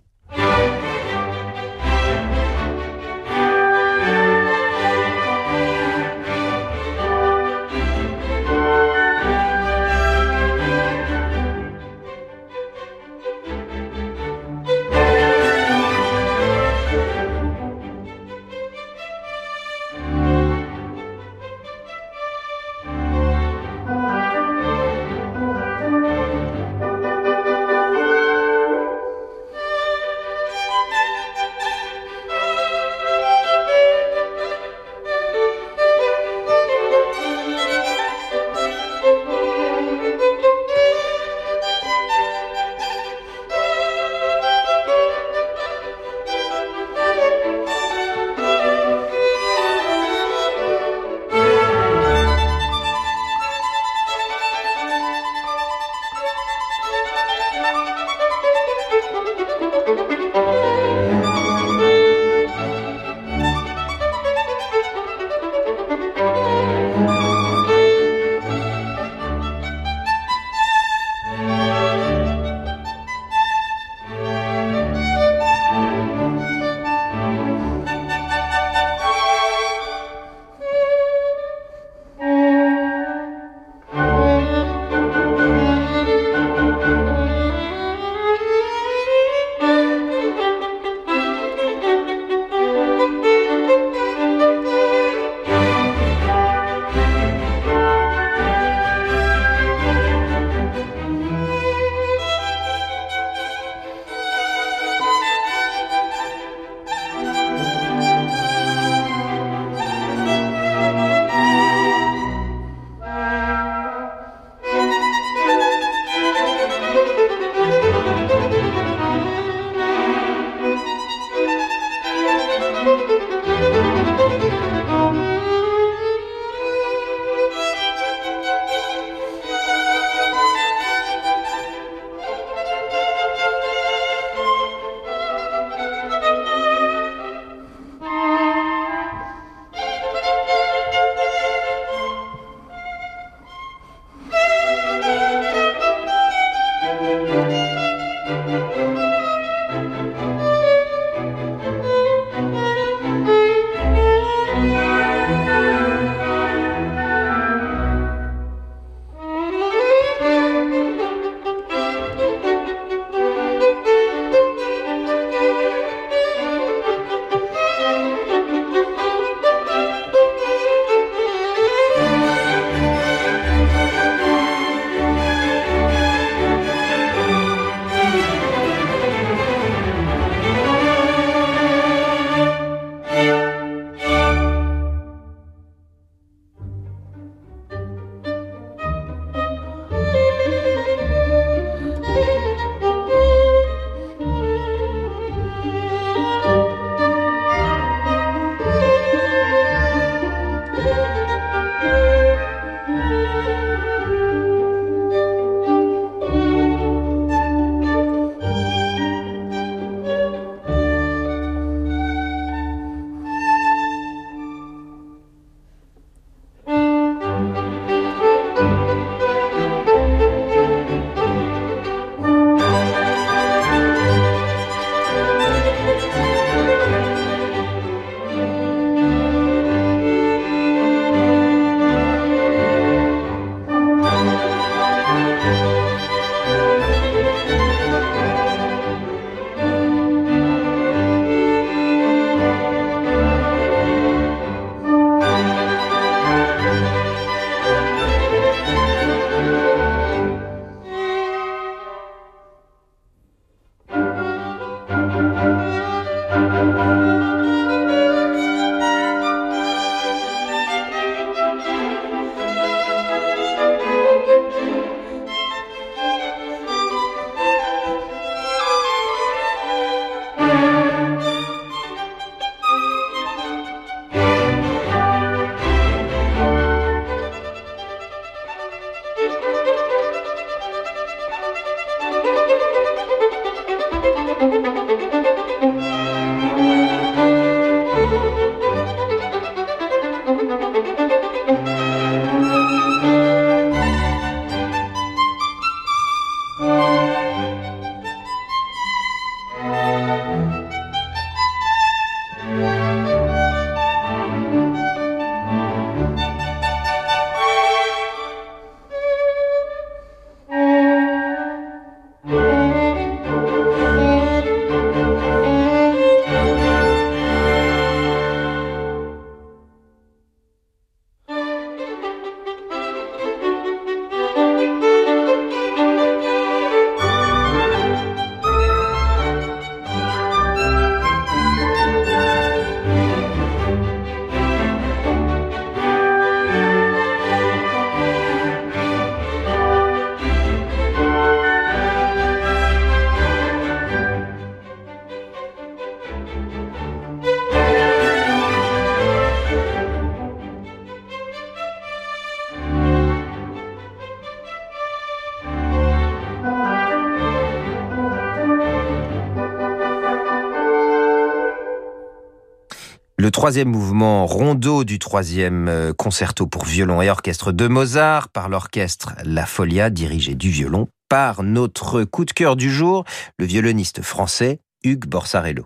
Troisième 363.42 363.70
mouvement 363.70 364.28
rondo 364.28 364.84
du 364.84 365.00
troisième 365.00 365.68
euh, 365.68 365.94
concerto 365.94 366.46
pour 366.46 366.64
violon 366.64 367.02
et 367.02 367.10
orchestre 367.10 367.52
de 367.52 367.68
Mozart 367.68 368.30
par 368.30 368.50
l'orchestre 368.50 369.16
La 369.26 369.48
Folia 369.48 369.90
dirigé 369.90 370.36
du 370.36 370.52
violon 370.52 370.90
par 371.10 371.42
notre 371.42 372.04
coup 372.04 372.24
de 372.24 372.34
cœur 372.34 372.56
du 372.56 372.70
jour, 372.70 373.04
le 373.40 373.46
violoniste 373.48 374.04
français 374.04 374.60
Hugues 374.84 375.08
Borsarello. 375.08 375.66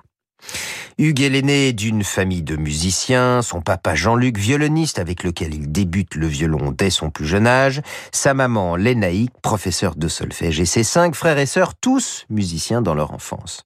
Hugues 0.97 1.23
est 1.23 1.29
l'aîné 1.29 1.73
d'une 1.73 2.05
famille 2.05 2.41
de 2.41 2.55
musiciens, 2.55 3.41
son 3.41 3.59
papa 3.59 3.95
Jean-Luc, 3.95 4.37
violoniste 4.37 4.97
avec 4.97 5.23
lequel 5.23 5.53
il 5.53 5.69
débute 5.69 6.15
le 6.15 6.25
violon 6.25 6.71
dès 6.71 6.89
son 6.89 7.09
plus 7.09 7.25
jeune 7.25 7.47
âge, 7.47 7.81
sa 8.13 8.33
maman 8.33 8.77
Lénaïque, 8.77 9.33
professeur 9.41 9.97
de 9.97 10.07
solfège, 10.07 10.61
et 10.61 10.65
ses 10.65 10.85
cinq 10.85 11.13
frères 11.13 11.37
et 11.37 11.47
sœurs, 11.47 11.75
tous 11.75 12.25
musiciens 12.29 12.81
dans 12.81 12.95
leur 12.95 13.11
enfance. 13.11 13.63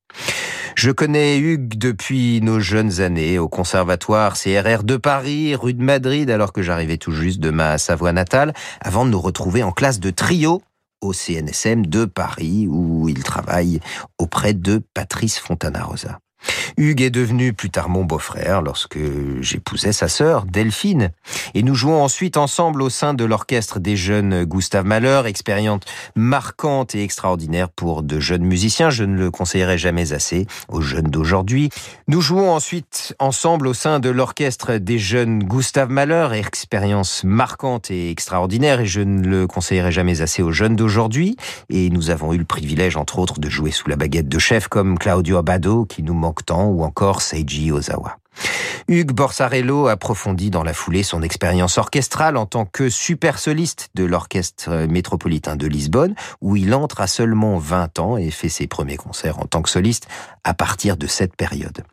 Je 0.74 0.90
connais 0.90 1.38
Hugues 1.38 1.78
depuis 1.78 2.42
nos 2.42 2.60
jeunes 2.60 3.00
années 3.00 3.38
au 3.38 3.48
conservatoire 3.48 4.34
CRR 4.34 4.84
de 4.84 4.98
Paris, 4.98 5.54
rue 5.54 5.76
de 5.76 5.84
Madrid, 5.84 6.32
alors 6.32 6.52
que 6.52 6.64
j'arrivais 6.64 6.98
tout 6.98 7.12
juste 7.12 7.40
de 7.40 7.52
ma 7.52 7.78
Savoie 7.78 8.12
natale, 8.12 8.56
avant 8.82 9.06
de 9.06 9.12
nous 9.12 9.22
retrouver 9.22 9.62
en 9.62 9.72
classe 9.72 10.00
de 10.00 10.10
trio 10.10 10.64
au 11.02 11.14
CNSM 11.14 11.86
de 11.86 12.06
Paris, 12.06 12.66
où 12.68 13.08
il 13.08 13.22
travaille 13.22 13.82
auprès 14.18 14.56
de 14.56 14.82
Patrice 14.96 15.38
Fontana 15.38 15.84
Rosa. 15.84 16.18
Hugues 16.78 17.02
est 17.02 17.10
devenu 17.10 17.54
plus 17.54 17.70
tard 17.70 17.90
mon 17.90 18.06
beau-frère 18.06 18.62
lorsque 18.62 19.00
j'épousais 19.42 19.92
sa 19.92 20.08
sœur, 20.08 20.46
Delphine. 20.46 21.12
Et 21.54 21.64
nous 21.64 21.76
jouons 21.76 22.02
ensuite 22.02 22.38
ensemble 22.38 22.82
au 22.82 22.90
sein 22.90 23.14
de 23.14 23.26
l'orchestre 23.26 23.80
des 23.80 23.96
jeunes 23.96 24.46
Gustave 24.46 24.86
Mahler, 24.86 25.24
expérience 25.26 25.82
marquante 26.16 26.96
et 26.96 27.04
extraordinaire 27.04 27.70
pour 27.70 28.04
de 28.04 28.20
jeunes 28.20 28.46
musiciens. 28.46 28.90
Je 28.90 29.04
ne 29.04 29.18
le 29.18 29.32
conseillerais 29.32 29.78
jamais 29.78 30.14
assez 30.14 30.48
aux 30.70 30.82
jeunes 30.82 31.10
d'aujourd'hui. 31.10 31.70
Nous 32.08 32.22
jouons 32.22 32.52
ensuite 32.52 33.16
ensemble 33.20 33.68
au 33.68 33.74
sein 33.74 34.00
de 34.00 34.10
l'orchestre 34.10 34.78
des 34.78 35.00
jeunes 35.00 35.44
Gustave 35.44 35.90
Mahler, 35.90 36.30
expérience 36.34 37.24
marquante 37.24 37.92
et 37.92 38.10
extraordinaire 38.10 38.80
et 38.80 38.86
je 38.86 39.02
ne 39.02 39.28
le 39.28 39.48
conseillerais 39.48 39.92
jamais 39.92 40.22
assez 40.22 40.42
aux 40.42 40.52
jeunes 40.52 40.76
d'aujourd'hui. 40.76 41.36
Et 41.70 41.90
nous 41.90 42.10
avons 42.10 42.34
eu 42.34 42.38
le 42.38 42.46
privilège, 42.46 42.96
entre 42.96 43.20
autres, 43.20 43.40
de 43.40 43.50
jouer 43.50 43.72
sous 43.72 43.90
la 43.90 43.96
baguette 43.96 44.30
de 44.30 44.40
chef 44.40 44.68
comme 44.68 44.98
Claudio 44.98 45.38
Abado, 45.38 45.86
qui 45.86 46.04
nous 46.04 46.14
manque 46.14 46.29
ou 46.68 46.84
encore 46.84 47.22
Seiji 47.22 47.72
Ozawa. 47.72 48.18
Hugues 48.88 49.12
Borsarello 49.12 49.88
approfondit 49.88 50.50
dans 50.50 50.64
la 50.64 50.74
foulée 50.74 51.04
son 51.04 51.22
expérience 51.22 51.78
orchestrale 51.78 52.38
en 52.38 52.46
tant 52.46 52.66
que 52.66 52.90
super 52.90 53.38
soliste 53.38 53.90
de 53.94 54.04
l'Orchestre 54.04 54.88
métropolitain 54.88 55.56
de 55.56 55.68
Lisbonne, 55.68 56.16
où 56.42 56.56
il 56.56 56.74
entre 56.74 57.02
à 57.02 57.08
seulement 57.08 57.58
20 57.58 58.00
ans 58.00 58.18
et 58.18 58.32
fait 58.32 58.50
ses 58.50 58.68
premiers 58.68 58.98
concerts 58.98 59.40
en 59.40 59.46
tant 59.46 59.62
que 59.62 59.70
soliste 59.70 60.08
à 60.44 60.54
partir 60.54 60.98
de 60.98 61.06
cette 61.06 61.36
période. 61.36 61.84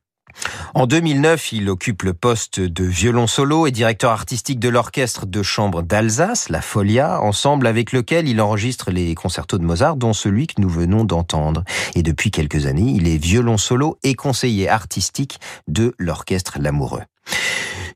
En 0.74 0.86
2009, 0.86 1.52
il 1.52 1.70
occupe 1.70 2.02
le 2.02 2.14
poste 2.14 2.60
de 2.60 2.84
violon 2.84 3.26
solo 3.26 3.66
et 3.66 3.70
directeur 3.70 4.10
artistique 4.10 4.58
de 4.58 4.68
l'orchestre 4.68 5.26
de 5.26 5.42
chambre 5.42 5.82
d'Alsace, 5.82 6.48
la 6.48 6.60
Folia, 6.60 7.20
ensemble 7.22 7.66
avec 7.66 7.92
lequel 7.92 8.28
il 8.28 8.40
enregistre 8.40 8.90
les 8.90 9.14
concertos 9.14 9.58
de 9.58 9.64
Mozart, 9.64 9.96
dont 9.96 10.12
celui 10.12 10.46
que 10.46 10.60
nous 10.60 10.68
venons 10.68 11.04
d'entendre. 11.04 11.64
Et 11.94 12.02
depuis 12.02 12.30
quelques 12.30 12.66
années, 12.66 12.92
il 12.94 13.08
est 13.08 13.16
violon 13.16 13.56
solo 13.56 13.98
et 14.02 14.14
conseiller 14.14 14.68
artistique 14.68 15.38
de 15.68 15.94
l'orchestre 15.98 16.58
L'Amoureux. 16.60 17.02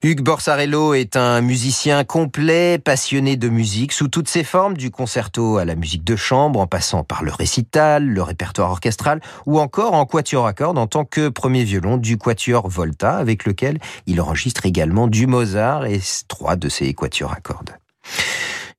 Hugues 0.02 0.22
Borsarello 0.22 0.94
est 0.94 1.14
un 1.14 1.42
musicien 1.42 2.04
complet, 2.04 2.78
passionné 2.78 3.36
de 3.36 3.50
musique 3.50 3.92
sous 3.92 4.08
toutes 4.08 4.28
ses 4.28 4.44
formes, 4.44 4.74
du 4.74 4.90
concerto 4.90 5.58
à 5.58 5.66
la 5.66 5.74
musique 5.74 6.04
de 6.04 6.16
chambre, 6.16 6.58
en 6.58 6.66
passant 6.66 7.04
par 7.04 7.22
le 7.22 7.30
récital, 7.30 8.06
le 8.06 8.22
répertoire 8.22 8.70
orchestral, 8.70 9.20
ou 9.44 9.60
encore 9.60 9.92
en 9.92 10.06
quatuor 10.06 10.46
à 10.46 10.54
cordes 10.54 10.78
en 10.78 10.86
tant 10.86 11.04
que 11.04 11.28
premier 11.28 11.64
violon 11.64 11.98
du 11.98 12.16
quatuor 12.16 12.66
Volta, 12.66 13.18
avec 13.18 13.44
lequel 13.44 13.78
il 14.06 14.22
enregistre 14.22 14.64
également 14.64 15.06
du 15.06 15.26
Mozart 15.26 15.84
et 15.84 16.00
trois 16.28 16.56
de 16.56 16.70
ses 16.70 16.94
quatuors 16.94 17.34
à 17.34 17.40
cordes. 17.42 17.76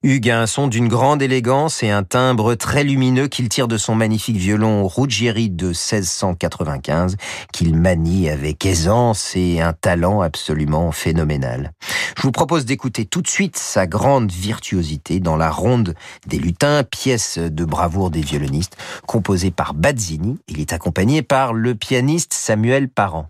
Hugues 0.04 0.32
a 0.32 0.42
un 0.42 0.48
son 0.48 0.68
d'une 0.68 0.88
grande 0.88 1.22
élégance 1.22 1.84
et 1.84 1.92
un 1.92 2.02
timbre 2.02 2.56
très 2.56 2.84
lumineux 2.84 3.28
qu'il 3.28 3.50
tire 3.50 3.68
de 3.68 3.78
son 3.78 3.94
magnifique 3.94 4.38
violon 4.38 4.88
Ruggieri 4.88 5.52
de 5.52 5.68
1695, 5.68 7.18
qu'il 7.54 7.76
manie 7.76 8.28
avec 8.28 8.66
aisance 8.66 9.36
et 9.36 9.62
un 9.62 9.74
talent 9.74 10.22
absolument 10.22 10.92
phénoménal. 10.92 11.74
Je 12.18 12.24
vous 12.24 12.32
propose 12.32 12.66
d'écouter 12.66 13.06
tout 13.06 13.22
de 13.22 13.28
suite 13.28 13.58
sa 13.58 13.86
grande 13.86 14.32
virtuosité 14.32 15.20
dans 15.20 15.38
la 15.38 15.52
ronde 15.52 15.94
des 16.26 16.40
lutins, 16.40 16.82
pièce 16.84 17.38
de 17.38 17.64
bravoure 17.64 18.10
des 18.10 18.22
violonistes, 18.22 18.78
composée 19.06 19.52
par 19.52 19.76
Bazzini. 19.76 20.40
Il 20.48 20.60
est 20.60 20.74
accompagné 20.74 21.22
par 21.22 21.54
le 21.54 21.76
pianiste 21.76 22.34
Samuel 22.34 22.90
Parent. 22.90 23.28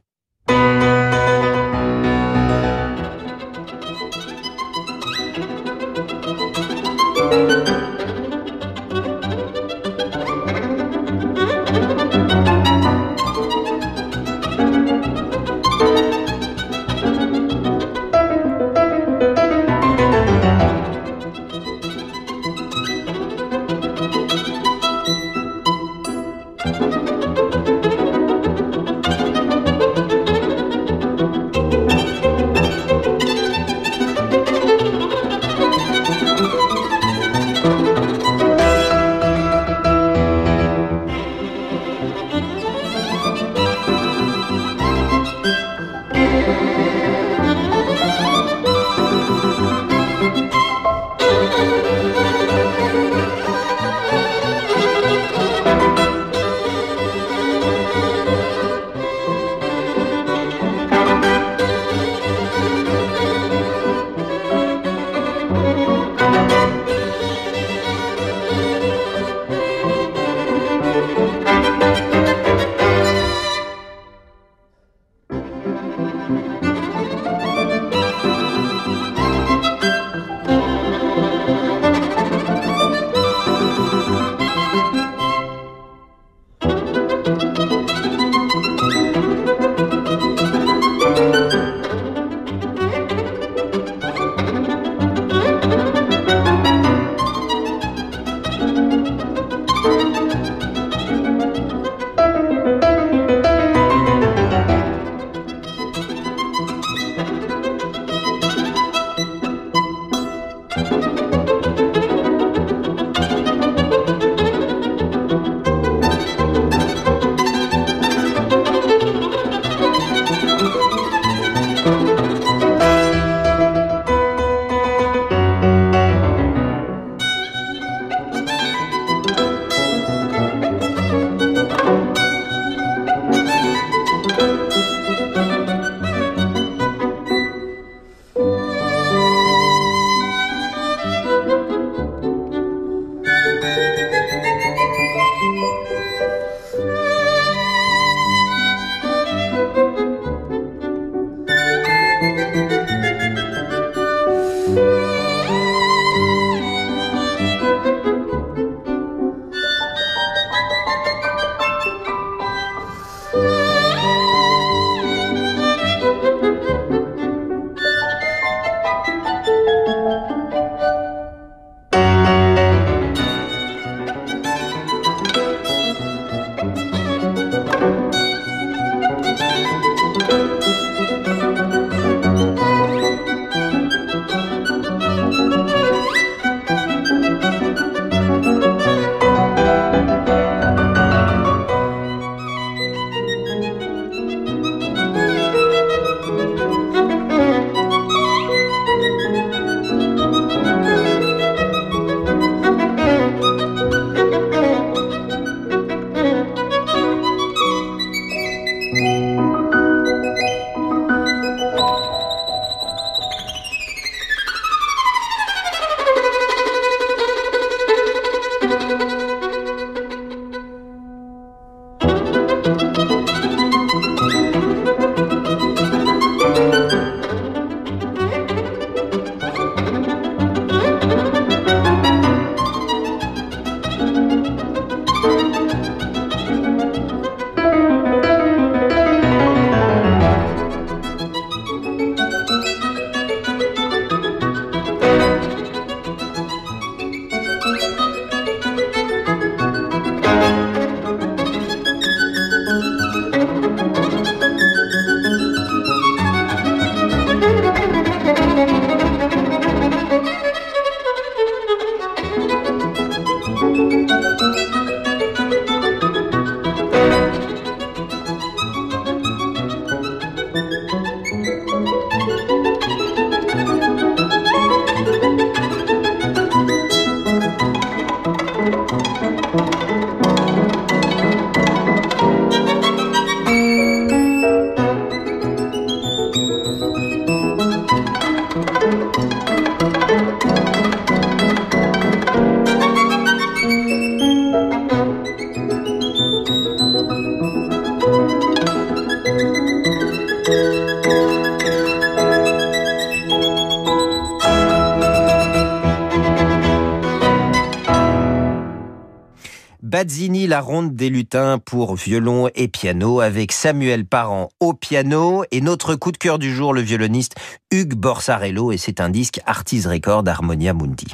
La 310.52 310.60
ronde 310.60 310.98
des 310.98 311.10
lutins 311.10 311.60
pour 311.60 311.96
violon 311.96 312.50
et 312.56 312.68
piano 312.68 313.22
avec 313.22 313.54
Samuel 313.54 314.06
Parent 314.06 314.50
au 314.60 314.74
piano 314.74 315.46
et 315.50 315.62
notre 315.62 315.96
coup 315.96 316.12
de 316.12 316.18
cœur 316.18 316.40
du 316.40 316.54
jour, 316.54 316.74
le 316.74 316.82
violoniste 316.82 317.36
Hugues 317.72 317.96
Borsarello 317.96 318.74
et 318.74 318.78
c'est 318.78 319.00
un 319.00 319.10
disque 319.10 319.40
Artis 319.46 319.84
Record 319.88 320.28
Harmonia 320.28 320.74
Mundi. 320.74 321.08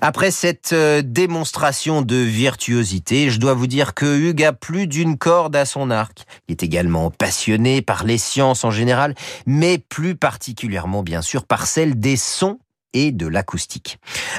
Après 0.00 0.32
cette 0.32 0.72
euh, 0.72 1.00
démonstration 1.00 2.02
de 2.02 2.16
virtuosité, 2.16 3.30
je 3.30 3.38
dois 3.38 3.54
vous 3.54 3.68
dire 3.68 3.94
que 3.94 4.18
Hugues 4.18 4.42
a 4.42 4.52
plus 4.52 4.88
d'une 4.88 5.16
corde 5.16 5.54
à 5.54 5.64
son 5.64 5.92
arc. 5.92 6.24
Il 6.48 6.52
est 6.52 6.64
également 6.64 7.12
passionné 7.12 7.82
par 7.82 8.02
les 8.02 8.18
sciences 8.18 8.64
en 8.64 8.72
général, 8.72 9.14
mais 9.46 9.78
plus 9.78 10.16
particulièrement 10.16 11.04
bien 11.04 11.22
sûr 11.22 11.44
par 11.44 11.68
celle 11.68 12.00
des 12.00 12.16
sons 12.16 12.58
et 12.96 13.12
de 13.12 13.26
l'acoustique. 13.26 13.98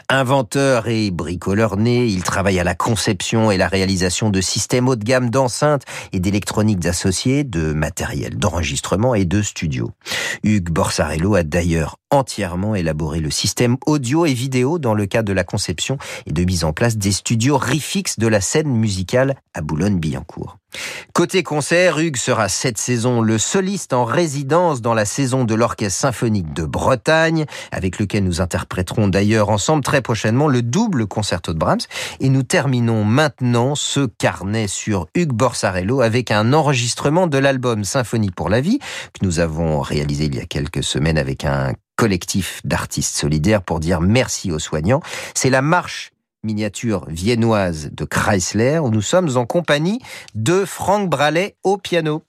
Inventeur 0.09 0.87
et 0.87 1.11
bricoleur 1.11 1.77
né, 1.77 2.07
il 2.07 2.23
travaille 2.23 2.59
à 2.59 2.63
la 2.63 2.73
conception 2.73 3.51
et 3.51 3.57
la 3.57 3.67
réalisation 3.67 4.31
de 4.31 4.41
systèmes 4.41 4.87
haut 4.87 4.95
de 4.95 5.03
gamme 5.03 5.29
d'enceintes 5.29 5.83
et 6.11 6.19
d'électroniques 6.19 6.85
associées, 6.85 7.43
de 7.43 7.71
matériel 7.73 8.37
d'enregistrement 8.37 9.13
et 9.13 9.25
de 9.25 9.41
studio. 9.43 9.91
Hugues 10.43 10.71
Borsarello 10.71 11.35
a 11.35 11.43
d'ailleurs 11.43 11.97
entièrement 12.09 12.73
élaboré 12.73 13.19
le 13.19 13.29
système 13.29 13.77
audio 13.85 14.25
et 14.25 14.33
vidéo 14.33 14.79
dans 14.79 14.93
le 14.93 15.05
cadre 15.05 15.27
de 15.27 15.33
la 15.33 15.43
conception 15.43 15.97
et 16.25 16.31
de 16.31 16.43
mise 16.43 16.63
en 16.63 16.73
place 16.73 16.97
des 16.97 17.11
studios 17.11 17.57
Rifix 17.57 18.17
de 18.17 18.27
la 18.27 18.41
scène 18.41 18.69
musicale 18.69 19.35
à 19.53 19.61
Boulogne-Billancourt. 19.61 20.57
Côté 21.13 21.41
concert, 21.41 21.97
Hugues 21.97 22.17
sera 22.17 22.47
cette 22.47 22.77
saison 22.77 23.21
le 23.21 23.39
soliste 23.39 23.91
en 23.93 24.05
résidence 24.05 24.81
dans 24.81 24.93
la 24.93 25.05
saison 25.05 25.45
de 25.45 25.55
l'Orchestre 25.55 25.99
symphonique 25.99 26.53
de 26.53 26.63
Bretagne, 26.63 27.45
avec 27.71 27.97
lequel 27.97 28.23
nous 28.23 28.39
interpréterons 28.39 29.07
d'ailleurs 29.07 29.49
ensemble 29.49 29.83
très 29.83 30.01
prochainement 30.01 30.47
le 30.47 30.61
double 30.61 31.07
concerto 31.07 31.53
de 31.53 31.57
Brahms. 31.57 31.87
Et 32.19 32.29
nous 32.29 32.43
terminons 32.43 33.03
maintenant 33.03 33.73
ce 33.73 34.05
carnet 34.05 34.67
sur 34.67 35.07
Hugues 35.15 35.33
Borsarello 35.33 36.01
avec 36.01 36.29
un 36.29 36.53
enregistrement 36.53 37.25
de 37.25 37.39
l'album 37.39 37.83
Symphonie 37.83 38.29
pour 38.29 38.49
la 38.49 38.61
vie 38.61 38.77
que 38.79 39.25
nous 39.25 39.39
avons 39.39 39.81
réalisé 39.81 40.25
il 40.25 40.35
y 40.35 40.39
a 40.39 40.45
quelques 40.45 40.83
semaines 40.83 41.17
avec 41.17 41.45
un 41.45 41.73
collectif 41.95 42.61
d'artistes 42.63 43.15
solidaires 43.15 43.63
pour 43.63 43.79
dire 43.79 44.01
merci 44.01 44.51
aux 44.51 44.59
soignants. 44.59 45.01
C'est 45.33 45.49
la 45.49 45.63
marche 45.63 46.11
miniature 46.47 47.05
viennoise 47.09 47.89
de 47.91 48.05
Chrysler 48.05 48.79
où 48.79 48.89
nous 48.89 49.01
sommes 49.01 49.35
en 49.35 49.45
compagnie 49.45 49.99
de 50.33 50.63
Franck 50.63 51.09
Bralet 51.09 51.55
au 51.63 51.77
piano. 51.77 52.23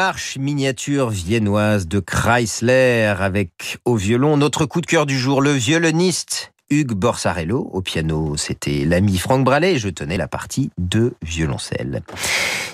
Marche 0.00 0.36
miniature 0.38 1.10
viennoise 1.10 1.88
de 1.88 1.98
Chrysler 1.98 3.12
avec 3.18 3.78
au 3.84 3.96
violon 3.96 4.36
notre 4.36 4.64
coup 4.64 4.80
de 4.80 4.86
cœur 4.86 5.06
du 5.06 5.18
jour, 5.18 5.42
le 5.42 5.50
violoniste 5.50 6.52
Hugues 6.70 6.92
Borsarello. 6.92 7.70
Au 7.72 7.80
piano, 7.80 8.36
c'était 8.36 8.84
l'ami 8.84 9.18
Franck 9.18 9.44
Bralet 9.44 9.74
et 9.74 9.78
je 9.78 9.88
tenais 9.88 10.16
la 10.16 10.28
partie 10.28 10.70
de 10.78 11.14
violoncelle. 11.22 12.02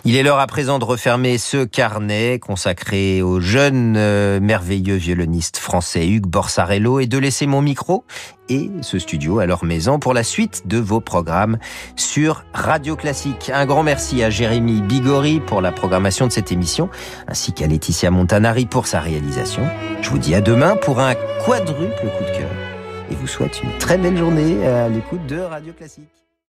Il 0.06 0.16
est 0.16 0.22
l'heure 0.22 0.38
à 0.38 0.46
présent 0.46 0.78
de 0.78 0.84
refermer 0.84 1.38
ce 1.38 1.64
carnet 1.64 2.38
consacré 2.38 3.22
au 3.22 3.40
jeune 3.40 3.94
euh, 3.96 4.38
merveilleux 4.38 4.96
violoniste 4.96 5.56
français 5.56 6.06
Hugues 6.06 6.26
Borsarello 6.26 7.00
et 7.00 7.06
de 7.06 7.16
laisser 7.16 7.46
mon 7.46 7.62
micro 7.62 8.04
et 8.50 8.70
ce 8.82 8.98
studio 8.98 9.38
à 9.38 9.46
leur 9.46 9.64
maison 9.64 9.98
pour 9.98 10.12
la 10.12 10.22
suite 10.22 10.66
de 10.66 10.76
vos 10.76 11.00
programmes 11.00 11.56
sur 11.96 12.44
Radio 12.52 12.96
Classique. 12.96 13.50
Un 13.54 13.64
grand 13.64 13.82
merci 13.82 14.22
à 14.22 14.28
Jérémy 14.28 14.82
Bigori 14.82 15.40
pour 15.40 15.62
la 15.62 15.72
programmation 15.72 16.26
de 16.26 16.32
cette 16.32 16.52
émission, 16.52 16.90
ainsi 17.26 17.52
qu'à 17.54 17.66
Laetitia 17.66 18.10
Montanari 18.10 18.66
pour 18.66 18.86
sa 18.86 19.00
réalisation. 19.00 19.62
Je 20.02 20.10
vous 20.10 20.18
dis 20.18 20.34
à 20.34 20.42
demain 20.42 20.76
pour 20.76 21.00
un 21.00 21.14
quadruple 21.46 22.10
coup 22.18 22.24
de 22.24 22.36
cœur 22.36 22.73
et 23.10 23.14
vous 23.14 23.26
souhaite 23.26 23.62
une 23.62 23.76
très 23.78 23.98
belle 23.98 24.16
journée 24.16 24.66
à 24.66 24.88
l'écoute 24.88 25.26
de 25.26 25.38
Radio 25.38 25.72
Classique. 25.72 26.23